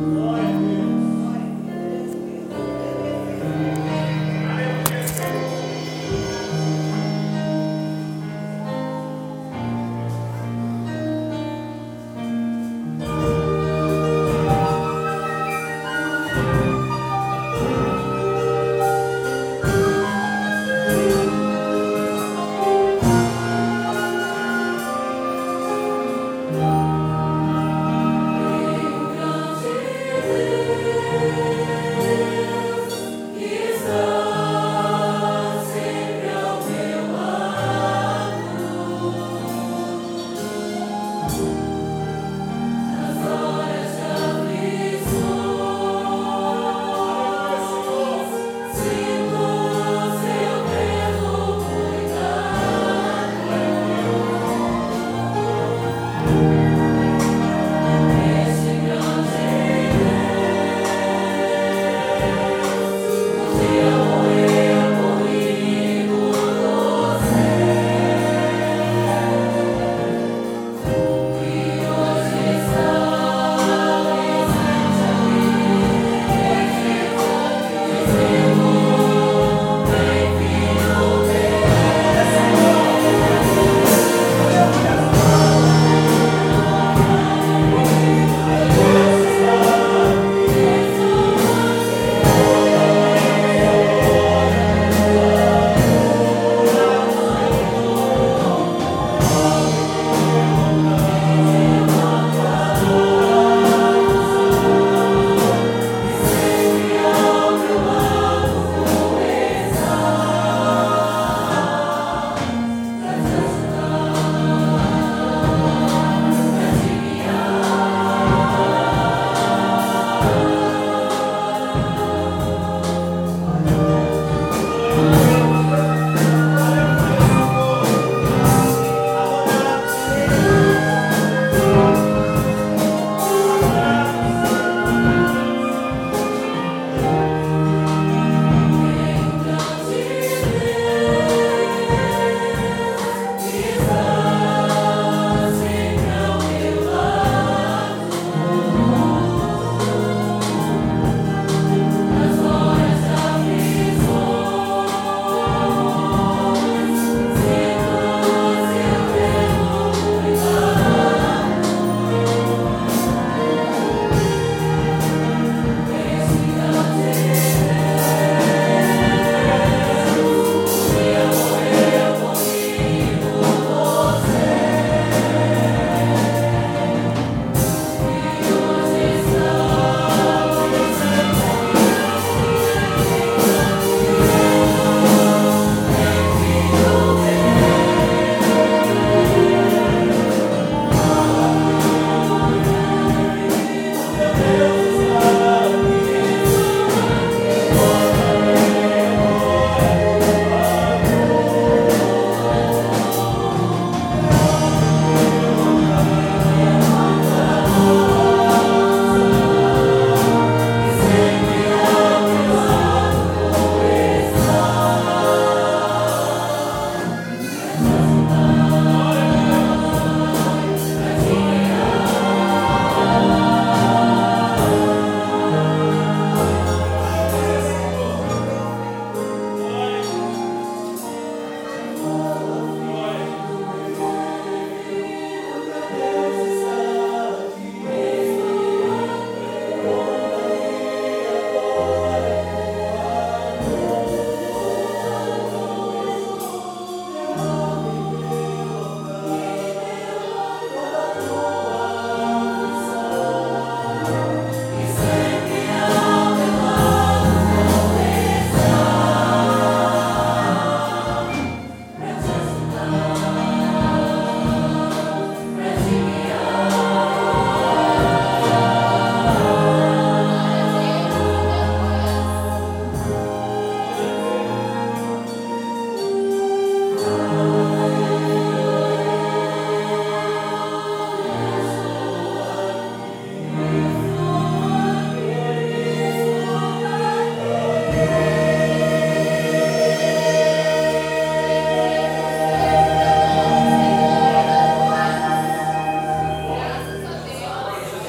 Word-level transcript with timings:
Amen. 0.00 0.29